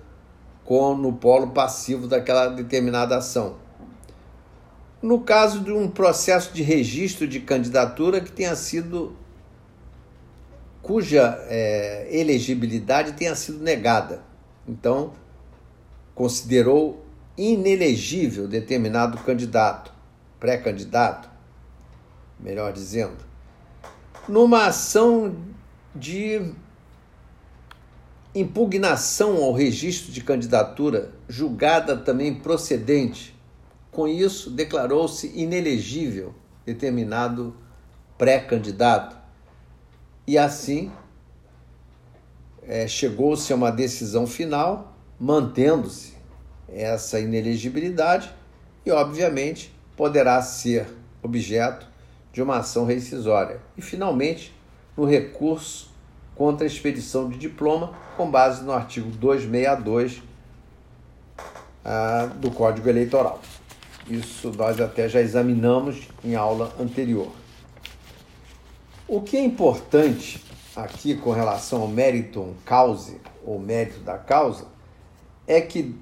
com, 0.66 0.96
no 0.96 1.14
polo 1.14 1.52
passivo 1.52 2.08
daquela 2.08 2.48
determinada 2.48 3.18
ação. 3.18 3.58
No 5.02 5.22
caso 5.22 5.60
de 5.60 5.72
um 5.72 5.90
processo 5.90 6.54
de 6.54 6.64
registro 6.64 7.28
de 7.28 7.40
candidatura 7.40 8.22
que 8.22 8.32
tenha 8.32 8.56
sido 8.56 9.16
cuja 10.82 11.38
é, 11.48 12.08
elegibilidade 12.12 13.14
tenha 13.14 13.36
sido 13.36 13.64
negada. 13.64 14.24
Então, 14.68 15.14
considerou 16.14 17.06
inelegível 17.38 18.48
determinado 18.48 19.18
candidato, 19.20 19.92
pré-candidato, 20.40 21.30
melhor 22.40 22.74
dizendo, 22.74 23.18
numa 24.28 24.66
ação 24.66 25.36
de 25.96 26.54
impugnação 28.34 29.44
ao 29.44 29.54
registro 29.54 30.12
de 30.12 30.22
candidatura, 30.22 31.12
julgada 31.28 31.98
também 31.98 32.34
procedente. 32.36 33.36
Com 33.92 34.08
isso, 34.08 34.50
declarou-se 34.50 35.28
inelegível 35.36 36.34
determinado 36.66 37.56
pré-candidato. 38.18 39.18
E 40.28 40.38
assim, 40.38 40.92
é, 42.64 42.88
chegou-se 42.88 43.52
a 43.52 43.56
uma 43.56 43.72
decisão 43.72 44.28
final, 44.28 44.96
mantendo-se 45.20 46.14
essa 46.70 47.20
inelegibilidade 47.20 48.32
e, 48.86 48.92
obviamente, 48.92 49.74
poderá 49.98 50.42
ser 50.42 50.88
objeto 51.22 51.88
de 52.32 52.42
uma 52.42 52.58
ação 52.58 52.86
rescisória. 52.86 53.60
E, 53.78 53.82
finalmente, 53.82 54.54
no 54.96 55.06
recurso 55.06 55.92
contra 56.36 56.66
a 56.66 56.68
expedição 56.68 57.30
de 57.30 57.38
diploma, 57.38 57.94
com 58.16 58.30
base 58.30 58.64
no 58.64 58.72
artigo 58.72 59.10
262 59.12 60.22
ah, 61.84 62.30
do 62.36 62.52
Código 62.52 62.88
Eleitoral. 62.88 63.42
Isso 64.10 64.52
nós 64.58 64.80
até 64.80 65.08
já 65.08 65.22
examinamos 65.22 66.08
em 66.24 66.36
aula 66.36 66.74
anterior. 66.80 67.32
O 69.14 69.20
que 69.20 69.36
é 69.36 69.44
importante 69.44 70.42
aqui 70.74 71.18
com 71.18 71.32
relação 71.32 71.82
ao 71.82 71.88
mérito 71.90 72.56
cause 72.64 73.20
ou 73.44 73.60
mérito 73.60 74.00
da 74.00 74.18
causa 74.18 74.68
é 75.46 75.60
que 75.60 76.00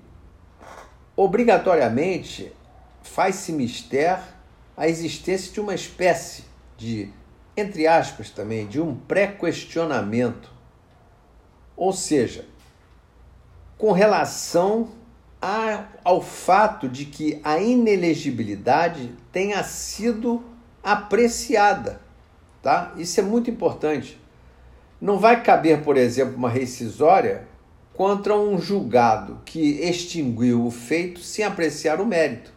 obrigatoriamente 1.15 2.53
faz-se 3.01 3.51
mister 3.51 4.19
a 4.77 4.87
existência 4.87 5.51
de 5.51 5.59
uma 5.59 5.73
espécie 5.73 6.43
de, 6.77 7.11
entre 7.57 7.87
aspas 7.87 8.29
também, 8.29 8.67
de 8.67 8.79
um 8.79 8.95
pré-questionamento. 8.95 10.53
Ou 11.75 11.91
seja, 11.91 12.45
com 13.75 13.91
relação 13.91 14.87
a, 15.41 15.85
ao 16.03 16.21
fato 16.21 16.87
de 16.87 17.05
que 17.05 17.41
a 17.43 17.57
inelegibilidade 17.57 19.15
tenha 19.31 19.63
sido 19.63 20.43
apreciada. 20.83 22.07
Tá? 22.61 22.93
Isso 22.97 23.19
é 23.19 23.23
muito 23.23 23.49
importante. 23.49 24.19
Não 24.99 25.17
vai 25.17 25.41
caber, 25.41 25.81
por 25.81 25.95
exemplo, 25.95 26.35
uma 26.35 26.49
rescisória 26.49 27.47
contra 27.93 28.35
um 28.35 28.57
julgado 28.59 29.41
que 29.45 29.81
extinguiu 29.81 30.65
o 30.65 30.71
feito 30.71 31.19
sem 31.19 31.43
apreciar 31.45 31.99
o 32.01 32.05
mérito 32.05 32.53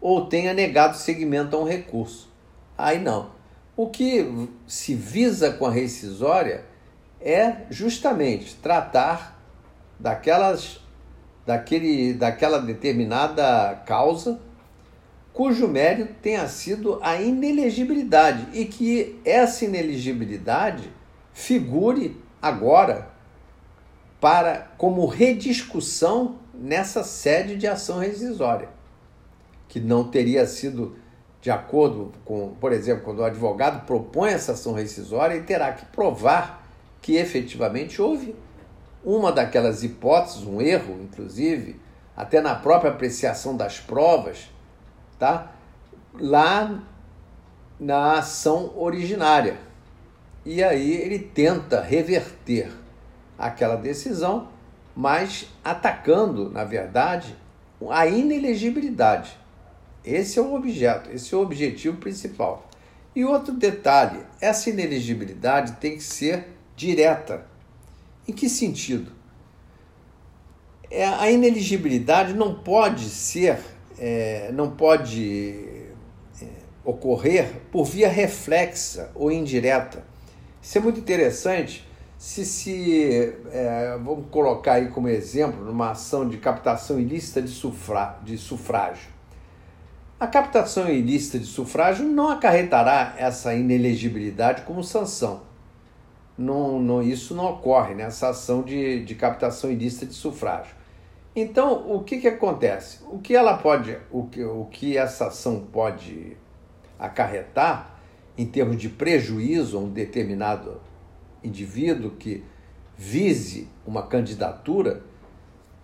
ou 0.00 0.26
tenha 0.26 0.52
negado 0.52 0.96
seguimento 0.96 1.56
a 1.56 1.60
um 1.60 1.64
recurso. 1.64 2.30
Aí 2.76 2.98
não. 2.98 3.30
O 3.76 3.88
que 3.88 4.48
se 4.66 4.94
visa 4.94 5.52
com 5.52 5.66
a 5.66 5.70
rescisória 5.70 6.64
é 7.20 7.62
justamente 7.70 8.54
tratar 8.56 9.40
daquelas, 9.98 10.80
daquele, 11.46 12.12
daquela 12.12 12.58
determinada 12.58 13.82
causa 13.86 14.38
cujo 15.34 15.66
mérito 15.66 16.14
tenha 16.22 16.46
sido 16.46 16.98
a 17.02 17.20
inelegibilidade 17.20 18.46
e 18.52 18.64
que 18.64 19.20
essa 19.24 19.64
inelegibilidade 19.64 20.88
figure 21.32 22.16
agora 22.40 23.08
para 24.20 24.70
como 24.78 25.04
rediscussão 25.06 26.36
nessa 26.54 27.02
sede 27.02 27.56
de 27.56 27.66
ação 27.66 27.98
rescisória, 27.98 28.68
que 29.68 29.80
não 29.80 30.04
teria 30.04 30.46
sido 30.46 30.96
de 31.42 31.50
acordo 31.50 32.12
com, 32.24 32.54
por 32.60 32.72
exemplo, 32.72 33.02
quando 33.04 33.18
o 33.18 33.24
advogado 33.24 33.84
propõe 33.84 34.30
essa 34.30 34.52
ação 34.52 34.72
rescisória, 34.72 35.34
ele 35.34 35.44
terá 35.44 35.72
que 35.72 35.84
provar 35.86 36.66
que 37.02 37.16
efetivamente 37.16 38.00
houve 38.00 38.36
uma 39.04 39.32
daquelas 39.32 39.82
hipóteses, 39.82 40.44
um 40.44 40.62
erro, 40.62 40.98
inclusive, 41.02 41.78
até 42.16 42.40
na 42.40 42.54
própria 42.54 42.92
apreciação 42.92 43.56
das 43.56 43.78
provas, 43.78 44.48
tá? 45.24 45.54
Lá 46.20 46.82
na 47.80 48.18
ação 48.18 48.74
originária. 48.76 49.58
E 50.44 50.62
aí 50.62 50.92
ele 50.92 51.18
tenta 51.18 51.80
reverter 51.80 52.70
aquela 53.38 53.76
decisão, 53.76 54.48
mas 54.94 55.48
atacando, 55.64 56.50
na 56.50 56.62
verdade, 56.62 57.34
a 57.88 58.06
inelegibilidade. 58.06 59.38
Esse 60.04 60.38
é 60.38 60.42
o 60.42 60.54
objeto, 60.54 61.10
esse 61.10 61.34
é 61.34 61.38
o 61.38 61.40
objetivo 61.40 61.96
principal. 61.96 62.68
E 63.16 63.24
outro 63.24 63.54
detalhe, 63.54 64.20
essa 64.42 64.68
inelegibilidade 64.68 65.72
tem 65.76 65.96
que 65.96 66.02
ser 66.02 66.48
direta. 66.76 67.46
Em 68.28 68.32
que 68.32 68.50
sentido? 68.50 69.10
É, 70.90 71.06
a 71.06 71.30
ineligibilidade 71.30 72.34
não 72.34 72.54
pode 72.54 73.08
ser, 73.08 73.58
é, 73.98 74.50
não 74.52 74.70
pode 74.70 75.54
é, 76.40 76.46
ocorrer 76.84 77.50
por 77.70 77.84
via 77.84 78.08
reflexa 78.08 79.10
ou 79.14 79.30
indireta. 79.30 80.04
Isso 80.62 80.78
é 80.78 80.80
muito 80.80 81.00
interessante 81.00 81.86
se 82.16 82.44
se 82.44 83.34
é, 83.50 83.98
vamos 84.02 84.26
colocar 84.30 84.74
aí 84.74 84.88
como 84.88 85.08
exemplo 85.08 85.64
numa 85.64 85.90
ação 85.90 86.28
de 86.28 86.38
captação 86.38 86.98
ilícita 86.98 87.42
de, 87.42 87.50
sufra, 87.50 88.18
de 88.22 88.38
sufrágio. 88.38 89.12
A 90.18 90.26
captação 90.26 90.88
ilícita 90.88 91.38
de 91.38 91.44
sufrágio 91.44 92.06
não 92.06 92.30
acarretará 92.30 93.14
essa 93.18 93.52
inelegibilidade 93.54 94.62
como 94.62 94.82
sanção. 94.82 95.42
Não, 96.36 96.80
não, 96.80 97.02
isso 97.02 97.34
não 97.34 97.44
ocorre 97.44 97.94
nessa 97.94 98.30
ação 98.30 98.62
de, 98.62 99.04
de 99.04 99.14
captação 99.14 99.70
ilícita 99.70 100.06
de 100.06 100.14
sufrágio. 100.14 100.74
Então, 101.36 101.92
o 101.92 102.04
que, 102.04 102.18
que 102.18 102.28
acontece? 102.28 103.00
O 103.08 103.18
que 103.18 103.34
ela 103.34 103.56
pode, 103.58 103.98
o 104.10 104.26
que, 104.26 104.44
o 104.44 104.66
que 104.66 104.96
essa 104.96 105.26
ação 105.26 105.66
pode 105.72 106.36
acarretar 106.98 107.98
em 108.38 108.46
termos 108.46 108.76
de 108.76 108.88
prejuízo 108.88 109.76
a 109.76 109.80
um 109.80 109.90
determinado 109.90 110.80
indivíduo 111.42 112.12
que 112.12 112.44
vise 112.96 113.68
uma 113.84 114.06
candidatura 114.06 115.02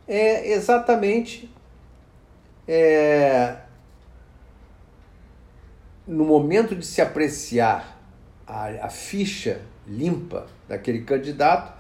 é 0.07 0.53
exatamente 0.53 1.53
é, 2.67 3.57
no 6.07 6.25
momento 6.25 6.75
de 6.75 6.85
se 6.85 7.01
apreciar 7.03 8.01
a, 8.47 8.87
a 8.87 8.89
ficha 8.89 9.63
limpa 9.87 10.47
daquele 10.69 11.03
candidato, 11.03 11.80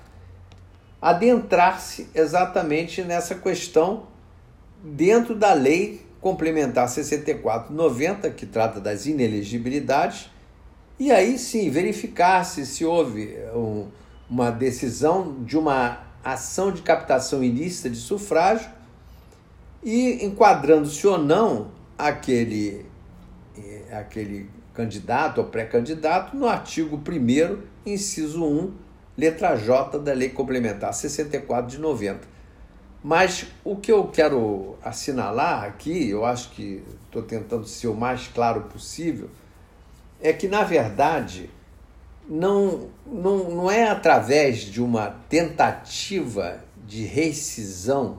adentrar-se 1.00 2.09
exatamente 2.14 3.02
nessa 3.02 3.35
questão 3.35 4.04
dentro 4.83 5.35
da 5.35 5.52
lei 5.52 6.07
complementar 6.21 6.88
6490, 6.88 8.30
que 8.30 8.45
trata 8.45 8.78
das 8.78 9.07
inelegibilidades, 9.07 10.30
e 10.99 11.10
aí 11.10 11.39
sim 11.39 11.71
verificar-se 11.71 12.67
se 12.67 12.84
houve 12.84 13.34
um, 13.54 13.89
uma 14.28 14.50
decisão 14.50 15.43
de 15.43 15.56
uma 15.56 16.00
ação 16.23 16.71
de 16.71 16.82
captação 16.82 17.43
ilícita 17.43 17.89
de 17.89 17.97
sufrágio 17.97 18.71
e 19.82 20.23
enquadrando-se 20.26 21.06
ou 21.06 21.17
não 21.17 21.71
aquele, 21.97 22.84
eh, 23.56 23.84
aquele 23.93 24.50
candidato 24.75 25.39
ou 25.39 25.45
pré-candidato 25.45 26.36
no 26.36 26.47
artigo 26.47 26.97
1 26.97 27.58
inciso 27.86 28.45
1 28.45 28.73
letra 29.21 29.54
J 29.54 29.99
da 29.99 30.15
Lei 30.15 30.30
Complementar 30.30 30.95
64 30.95 31.71
de 31.71 31.78
90. 31.78 32.26
Mas 33.02 33.47
o 33.63 33.76
que 33.76 33.93
eu 33.93 34.09
quero 34.09 34.78
assinalar 34.83 35.65
aqui, 35.65 36.09
eu 36.09 36.25
acho 36.25 36.50
que 36.50 36.83
estou 37.04 37.23
tentando 37.23 37.67
ser 37.67 37.89
o 37.89 37.95
mais 37.95 38.28
claro 38.28 38.63
possível, 38.63 39.30
é 40.23 40.33
que, 40.33 40.49
na 40.49 40.65
verdade, 40.65 41.50
não, 42.28 42.89
não, 43.06 43.50
não 43.50 43.71
é 43.71 43.89
através 43.89 44.59
de 44.61 44.83
uma 44.83 45.09
tentativa 45.28 46.65
de 46.87 47.04
rescisão 47.04 48.19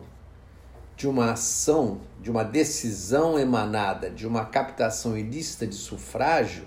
de 0.96 1.08
uma 1.08 1.32
ação, 1.32 2.00
de 2.22 2.30
uma 2.30 2.44
decisão 2.44 3.40
emanada 3.40 4.08
de 4.08 4.28
uma 4.28 4.46
captação 4.46 5.18
ilícita 5.18 5.66
de 5.66 5.74
sufrágio 5.74 6.64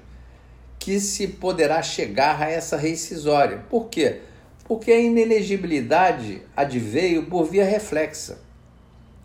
que 0.84 1.00
se 1.00 1.26
poderá 1.26 1.80
chegar 1.82 2.42
a 2.42 2.50
essa 2.50 2.76
rescisória. 2.76 3.64
Por 3.70 3.88
quê? 3.88 4.20
Porque 4.64 4.92
a 4.92 5.00
inelegibilidade 5.00 6.42
adveio 6.54 7.24
por 7.24 7.46
via 7.46 7.64
reflexa, 7.64 8.38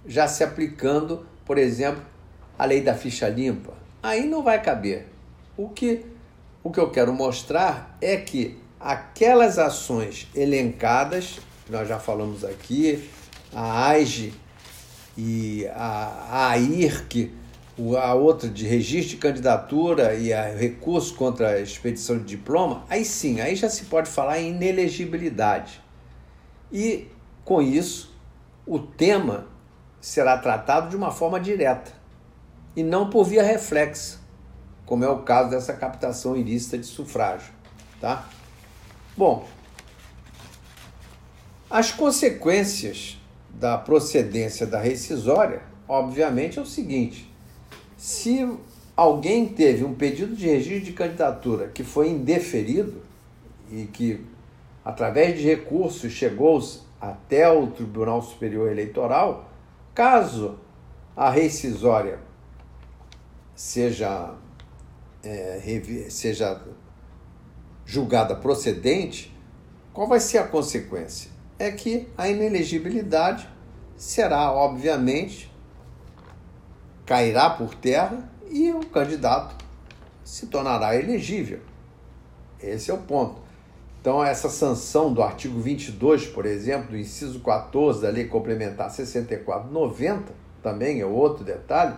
já 0.07 0.25
se 0.25 0.41
aplicando, 0.41 1.27
por 1.43 1.57
exemplo, 1.57 2.01
a 2.57 2.63
lei 2.63 2.79
da 2.79 2.93
ficha 2.93 3.27
limpa. 3.27 3.73
Aí 4.01 4.25
não 4.25 4.41
vai 4.41 4.61
caber. 4.61 5.07
O 5.57 5.67
que, 5.67 6.05
o 6.63 6.71
que 6.71 6.79
eu 6.79 6.91
quero 6.91 7.11
mostrar 7.11 7.97
é 7.99 8.15
que 8.15 8.57
aquelas 8.79 9.59
ações 9.59 10.29
elencadas, 10.33 11.41
nós 11.69 11.89
já 11.89 11.99
falamos 11.99 12.45
aqui, 12.45 13.09
a 13.53 13.89
AIGE 13.89 14.33
e 15.17 15.67
a, 15.75 16.27
a 16.29 16.49
AIRC 16.51 17.33
a 17.97 18.13
outra 18.13 18.49
de 18.49 18.65
registro 18.65 19.15
de 19.15 19.21
candidatura 19.21 20.13
e 20.15 20.33
a 20.33 20.53
recurso 20.53 21.15
contra 21.15 21.49
a 21.51 21.59
expedição 21.59 22.17
de 22.17 22.25
diploma, 22.25 22.83
aí 22.89 23.05
sim, 23.05 23.39
aí 23.39 23.55
já 23.55 23.69
se 23.69 23.85
pode 23.85 24.09
falar 24.09 24.39
em 24.39 24.49
inelegibilidade. 24.49 25.81
E 26.71 27.07
com 27.45 27.61
isso, 27.61 28.13
o 28.65 28.79
tema 28.79 29.47
será 30.01 30.37
tratado 30.37 30.89
de 30.89 30.95
uma 30.95 31.11
forma 31.11 31.39
direta 31.39 31.91
e 32.75 32.83
não 32.83 33.09
por 33.09 33.23
via 33.23 33.43
reflexa, 33.43 34.19
como 34.85 35.03
é 35.03 35.09
o 35.09 35.19
caso 35.19 35.49
dessa 35.49 35.73
captação 35.73 36.35
ilícita 36.35 36.77
de 36.77 36.85
sufrágio, 36.85 37.53
tá? 37.99 38.27
Bom, 39.17 39.47
as 41.69 41.91
consequências 41.91 43.17
da 43.49 43.77
procedência 43.77 44.65
da 44.65 44.79
rescisória, 44.79 45.61
obviamente, 45.87 46.57
é 46.57 46.61
o 46.61 46.65
seguinte: 46.65 47.28
se 47.99 48.49
alguém 48.95 49.45
teve 49.45 49.83
um 49.83 49.93
pedido 49.93 50.33
de 50.33 50.47
registro 50.47 50.85
de 50.85 50.93
candidatura 50.93 51.67
que 51.67 51.83
foi 51.83 52.09
indeferido 52.09 53.01
e 53.69 53.83
que, 53.87 54.25
através 54.85 55.37
de 55.37 55.43
recursos, 55.43 56.09
chegou 56.09 56.63
até 56.99 57.51
o 57.51 57.67
Tribunal 57.67 58.21
Superior 58.21 58.71
Eleitoral, 58.71 59.51
caso 59.93 60.57
a 61.13 61.29
rescisória 61.29 62.19
seja, 63.53 64.33
é, 65.21 65.81
seja 66.09 66.61
julgada 67.85 68.33
procedente, 68.33 69.37
qual 69.91 70.07
vai 70.07 70.21
ser 70.21 70.37
a 70.37 70.47
consequência? 70.47 71.29
É 71.59 71.69
que 71.69 72.07
a 72.17 72.29
inelegibilidade 72.29 73.49
será, 73.97 74.53
obviamente, 74.53 75.48
cairá 77.09 77.49
por 77.49 77.73
terra 77.73 78.29
e 78.51 78.71
o 78.71 78.81
candidato 78.81 79.55
se 80.23 80.45
tornará 80.45 80.95
elegível. 80.95 81.59
Esse 82.61 82.91
é 82.91 82.93
o 82.93 82.99
ponto. 82.99 83.41
Então, 83.99 84.23
essa 84.23 84.47
sanção 84.47 85.11
do 85.11 85.23
artigo 85.23 85.59
22, 85.59 86.27
por 86.27 86.45
exemplo, 86.45 86.91
do 86.91 86.97
inciso 86.97 87.39
14 87.39 88.03
da 88.03 88.09
Lei 88.09 88.27
Complementar 88.27 88.91
6490, 88.91 90.31
também 90.61 91.01
é 91.01 91.05
outro 91.05 91.43
detalhe, 91.43 91.95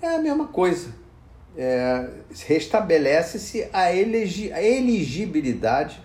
é 0.00 0.14
a 0.14 0.18
mesma 0.20 0.46
coisa. 0.46 0.94
É, 1.56 2.08
Restabelece-se 2.46 3.68
a, 3.72 3.80
a 3.80 3.92
elegibilidade, 4.62 6.00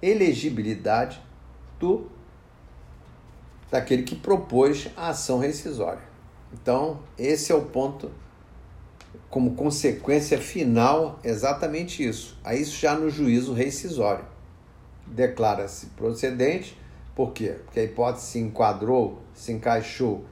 elegibilidade 0.00 1.20
do 1.78 2.10
daquele 3.70 4.04
que 4.04 4.16
propôs 4.16 4.88
a 4.96 5.10
ação 5.10 5.38
rescisória. 5.38 6.13
Então, 6.54 7.00
esse 7.18 7.50
é 7.50 7.54
o 7.54 7.62
ponto, 7.62 8.12
como 9.28 9.56
consequência 9.56 10.38
final, 10.38 11.18
exatamente 11.24 12.06
isso. 12.06 12.38
Aí, 12.44 12.62
isso 12.62 12.78
já 12.78 12.94
no 12.94 13.10
juízo 13.10 13.52
rescisório. 13.52 14.24
Declara-se 15.04 15.86
procedente, 15.86 16.78
por 17.14 17.32
quê? 17.32 17.56
Porque 17.64 17.80
a 17.80 17.84
hipótese 17.84 18.26
se 18.26 18.38
enquadrou, 18.38 19.20
se 19.34 19.52
encaixou 19.52 20.24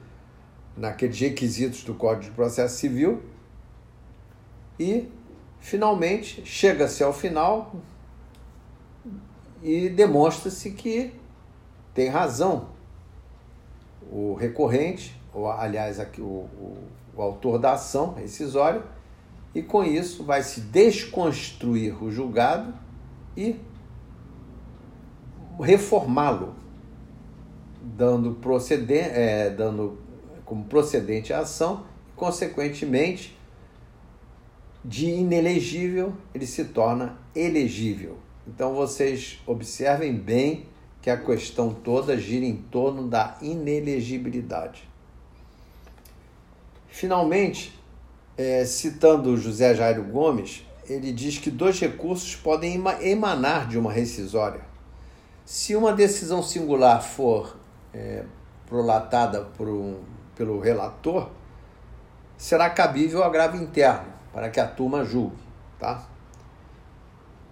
naqueles 0.77 1.19
requisitos 1.19 1.83
do 1.83 1.93
Código 1.93 2.23
de 2.23 2.31
Processo 2.31 2.77
Civil 2.77 3.21
e 4.79 5.07
finalmente 5.59 6.43
chega-se 6.45 7.03
ao 7.03 7.13
final 7.13 7.75
e 9.61 9.89
demonstra-se 9.89 10.71
que 10.71 11.13
tem 11.93 12.09
razão 12.09 12.69
o 14.11 14.33
recorrente, 14.33 15.21
ou 15.33 15.49
aliás, 15.49 15.99
aqui, 15.99 16.21
o, 16.21 16.25
o, 16.25 16.77
o 17.15 17.21
autor 17.21 17.57
da 17.57 17.73
ação 17.73 18.13
rescisória, 18.13 18.83
e 19.53 19.61
com 19.61 19.83
isso 19.83 20.23
vai 20.23 20.41
se 20.41 20.61
desconstruir 20.61 22.03
o 22.03 22.11
julgado 22.11 22.73
e 23.35 23.55
reformá-lo, 25.59 26.55
dando, 27.81 28.35
proceden 28.35 28.99
é, 28.99 29.49
dando 29.49 29.97
como 30.45 30.65
procedente 30.65 31.33
a 31.33 31.39
ação, 31.39 31.85
e, 32.09 32.15
consequentemente, 32.15 33.37
de 34.83 35.07
inelegível 35.09 36.13
ele 36.33 36.45
se 36.45 36.65
torna 36.65 37.17
elegível. 37.35 38.17
Então 38.47 38.73
vocês 38.73 39.39
observem 39.45 40.13
bem 40.13 40.65
que 41.01 41.09
a 41.09 41.17
questão 41.17 41.73
toda 41.73 42.17
gira 42.17 42.45
em 42.45 42.55
torno 42.55 43.07
da 43.07 43.37
inelegibilidade. 43.41 44.89
Finalmente, 46.93 47.73
é, 48.37 48.63
citando 48.65 49.35
José 49.35 49.73
Jairo 49.73 50.03
Gomes, 50.03 50.63
ele 50.87 51.11
diz 51.11 51.39
que 51.39 51.49
dois 51.49 51.79
recursos 51.79 52.35
podem 52.35 52.79
emanar 53.01 53.67
de 53.67 53.79
uma 53.79 53.91
rescisória. 53.91 54.61
Se 55.43 55.75
uma 55.75 55.91
decisão 55.91 56.43
singular 56.43 57.01
for 57.01 57.57
é, 57.91 58.23
prolatada 58.67 59.41
por 59.57 59.67
um, 59.67 60.01
pelo 60.35 60.59
relator, 60.59 61.31
será 62.37 62.69
cabível 62.69 63.21
o 63.21 63.23
agravo 63.23 63.57
interno 63.57 64.13
para 64.31 64.51
que 64.51 64.59
a 64.59 64.67
turma 64.67 65.03
julgue. 65.03 65.41
Tá? 65.79 66.05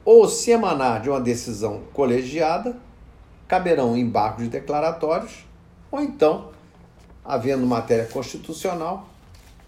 Ou 0.05 0.29
se 0.29 0.51
emanar 0.51 1.01
de 1.01 1.09
uma 1.09 1.19
decisão 1.19 1.81
colegiada, 1.93 2.77
caberão 3.47 3.97
embargos 3.97 4.47
declaratórios, 4.49 5.47
ou 5.91 5.99
então, 5.99 6.51
havendo 7.25 7.65
matéria 7.65 8.05
constitucional, 8.05 9.09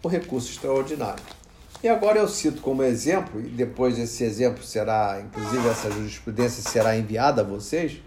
o 0.04 0.08
recurso 0.10 0.52
extraordinário. 0.52 1.24
E 1.82 1.88
agora 1.88 2.20
eu 2.20 2.28
cito 2.28 2.62
como 2.62 2.84
exemplo, 2.84 3.40
e 3.40 3.50
depois 3.50 3.98
esse 3.98 4.24
exemplo 4.24 4.64
será, 4.64 5.22
inclusive 5.22 5.68
essa 5.68 5.90
jurisprudência 5.90 6.62
será 6.62 6.98
enviada 6.98 7.42
a 7.42 7.44
vocês, 7.44 8.02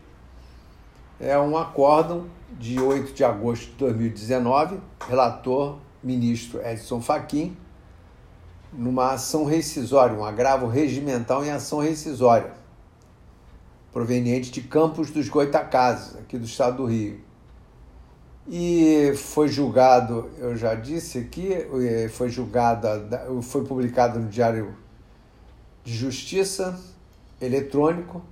é 1.19 1.39
um 1.39 1.57
acórdão 1.57 2.27
de 2.59 2.79
8 2.79 3.13
de 3.13 3.25
agosto 3.25 3.71
de 3.71 3.77
2019, 3.77 4.79
relator 5.09 5.79
ministro 6.03 6.61
Edson 6.65 7.01
Fachin, 7.01 7.57
numa 8.73 9.13
ação 9.13 9.45
rescisória, 9.45 10.17
um 10.17 10.25
agravo 10.25 10.67
regimental 10.67 11.45
em 11.45 11.51
ação 11.51 11.81
rescisória, 11.81 12.53
proveniente 13.93 14.51
de 14.51 14.61
Campos 14.61 15.11
dos 15.11 15.29
Goitacazes, 15.29 16.17
aqui 16.17 16.39
do 16.39 16.45
estado 16.45 16.79
do 16.79 16.85
Rio 16.85 17.27
e 18.49 19.13
foi 19.17 19.49
julgado, 19.49 20.31
eu 20.39 20.57
já 20.57 20.75
disse 20.75 21.19
aqui, 21.19 21.51
foi 22.11 22.29
julgado, 22.29 22.89
foi 23.43 23.65
publicado 23.65 24.21
no 24.21 24.29
Diário 24.29 24.77
de 25.83 25.95
Justiça 25.95 26.79
eletrônico 27.41 28.23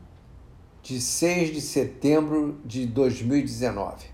de 0.82 1.00
6 1.00 1.52
de 1.52 1.60
setembro 1.60 2.60
de 2.64 2.86
2019. 2.86 4.06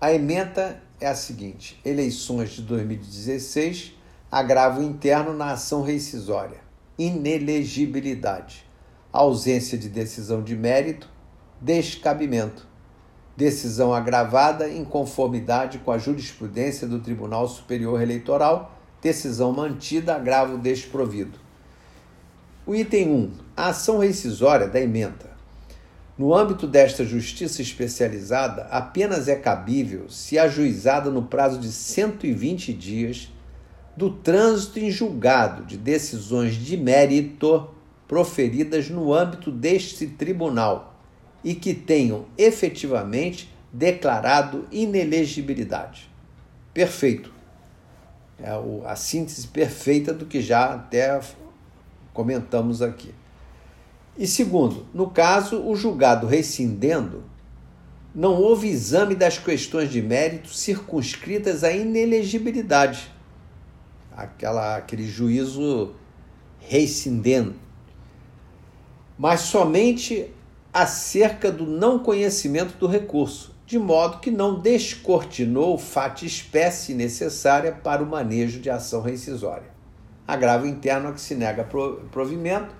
A 0.00 0.12
emenda 0.12 0.82
é 0.98 1.06
a 1.06 1.14
seguinte: 1.14 1.78
eleições 1.84 2.50
de 2.50 2.62
2016, 2.62 3.92
agravo 4.30 4.82
interno 4.82 5.34
na 5.34 5.52
ação 5.52 5.82
rescisória, 5.82 6.60
inelegibilidade, 6.98 8.66
ausência 9.12 9.76
de 9.76 9.88
decisão 9.88 10.42
de 10.42 10.56
mérito, 10.56 11.10
descabimento 11.60 12.66
decisão 13.36 13.92
agravada 13.92 14.68
em 14.68 14.84
conformidade 14.84 15.78
com 15.78 15.92
a 15.92 15.98
jurisprudência 15.98 16.86
do 16.86 17.00
Tribunal 17.00 17.46
Superior 17.46 18.00
Eleitoral, 18.00 18.74
decisão 19.02 19.52
mantida, 19.52 20.16
agravo 20.16 20.56
desprovido. 20.56 21.38
O 22.66 22.74
item 22.74 23.10
1. 23.10 23.32
A 23.56 23.68
ação 23.68 23.98
rescisória 23.98 24.66
da 24.66 24.80
emenda. 24.80 25.36
No 26.16 26.34
âmbito 26.34 26.66
desta 26.66 27.04
justiça 27.04 27.60
especializada, 27.60 28.62
apenas 28.70 29.28
é 29.28 29.36
cabível 29.36 30.08
se 30.08 30.38
ajuizada 30.38 31.10
no 31.10 31.24
prazo 31.24 31.60
de 31.60 31.70
120 31.70 32.72
dias 32.72 33.30
do 33.94 34.10
trânsito 34.10 34.78
em 34.78 34.90
julgado 34.90 35.64
de 35.64 35.76
decisões 35.76 36.54
de 36.54 36.76
mérito 36.76 37.68
proferidas 38.08 38.88
no 38.88 39.12
âmbito 39.12 39.50
deste 39.50 40.06
tribunal 40.06 40.95
e 41.46 41.54
que 41.54 41.72
tenham 41.72 42.26
efetivamente 42.36 43.48
declarado 43.72 44.66
inelegibilidade. 44.72 46.10
Perfeito. 46.74 47.32
É 48.36 48.50
a 48.84 48.96
síntese 48.96 49.46
perfeita 49.46 50.12
do 50.12 50.26
que 50.26 50.40
já 50.40 50.74
até 50.74 51.20
comentamos 52.12 52.82
aqui. 52.82 53.14
E 54.18 54.26
segundo, 54.26 54.86
no 54.92 55.08
caso, 55.08 55.62
o 55.62 55.76
julgado 55.76 56.26
rescindendo, 56.26 57.22
não 58.12 58.34
houve 58.34 58.66
exame 58.66 59.14
das 59.14 59.38
questões 59.38 59.88
de 59.92 60.02
mérito 60.02 60.48
circunscritas 60.48 61.62
à 61.62 61.70
inelegibilidade. 61.70 63.08
Aquela, 64.10 64.78
aquele 64.78 65.06
juízo 65.06 65.94
rescindendo. 66.58 67.54
Mas 69.16 69.42
somente 69.42 70.34
acerca 70.76 71.50
do 71.50 71.64
não 71.64 71.98
conhecimento 71.98 72.76
do 72.76 72.86
recurso, 72.86 73.56
de 73.64 73.78
modo 73.78 74.18
que 74.18 74.30
não 74.30 74.60
descortinou 74.60 75.72
o 75.72 75.78
fato 75.78 76.26
espécie 76.26 76.92
necessária 76.92 77.72
para 77.72 78.02
o 78.02 78.06
manejo 78.06 78.60
de 78.60 78.68
ação 78.68 79.00
rescisória. 79.00 79.70
Agravo 80.28 80.66
interno 80.66 81.08
a 81.08 81.12
que 81.12 81.20
se 81.22 81.34
nega 81.34 81.64
provimento 81.64 82.74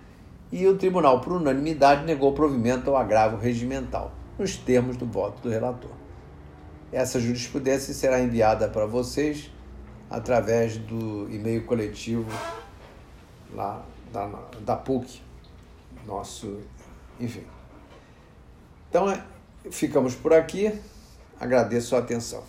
e 0.52 0.66
o 0.66 0.76
tribunal, 0.76 1.22
por 1.22 1.32
unanimidade, 1.32 2.04
negou 2.04 2.34
provimento 2.34 2.90
ao 2.90 2.98
agravo 2.98 3.38
regimental, 3.38 4.12
nos 4.38 4.58
termos 4.58 4.98
do 4.98 5.06
voto 5.06 5.40
do 5.40 5.48
relator. 5.48 5.92
Essa 6.92 7.18
jurisprudência 7.18 7.94
será 7.94 8.20
enviada 8.20 8.68
para 8.68 8.84
vocês 8.84 9.50
através 10.10 10.76
do 10.76 11.30
e-mail 11.30 11.64
coletivo 11.64 12.30
lá 13.54 13.82
da, 14.12 14.28
da 14.60 14.76
PUC, 14.76 15.22
nosso, 16.06 16.58
enfim. 17.18 17.55
Então, 18.96 19.10
é, 19.10 19.22
ficamos 19.70 20.14
por 20.14 20.32
aqui. 20.32 20.72
Agradeço 21.38 21.94
a 21.94 21.98
atenção. 21.98 22.42